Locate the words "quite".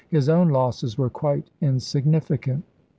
1.11-1.47